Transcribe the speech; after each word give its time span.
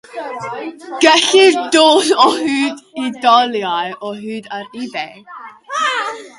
Gellir 1.05 1.59
dod 1.75 2.09
o 2.25 2.25
hyd 2.39 2.81
i'r 3.03 3.21
doliau 3.27 3.95
o 4.09 4.13
hyd 4.25 4.51
ar 4.61 4.83
eBay. 4.85 5.25